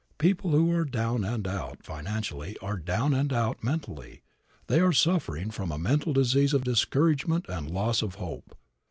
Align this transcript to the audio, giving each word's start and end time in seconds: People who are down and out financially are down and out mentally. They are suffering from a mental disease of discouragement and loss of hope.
People 0.17 0.49
who 0.49 0.71
are 0.71 0.83
down 0.83 1.23
and 1.23 1.47
out 1.47 1.83
financially 1.83 2.57
are 2.59 2.75
down 2.79 3.13
and 3.13 3.31
out 3.31 3.63
mentally. 3.63 4.23
They 4.65 4.79
are 4.79 4.91
suffering 4.93 5.51
from 5.51 5.71
a 5.71 5.77
mental 5.77 6.11
disease 6.11 6.55
of 6.55 6.63
discouragement 6.63 7.45
and 7.47 7.69
loss 7.69 8.01
of 8.01 8.15
hope. 8.15 8.55